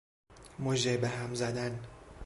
مژه 0.59 0.97
بهم 0.97 1.33
زدن 1.35 1.79